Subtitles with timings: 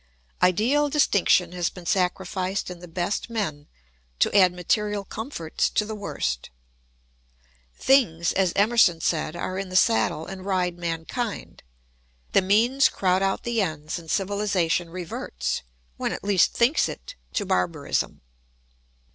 [0.41, 3.67] Ideal distinction has been sacrificed in the best men,
[4.17, 6.49] to add material comforts to the worst.
[7.75, 11.61] Things, as Emerson said, are in the saddle and ride mankind.
[12.31, 15.61] The means crowd out the ends and civilisation reverts,
[15.97, 18.21] when it least thinks it, to barbarism.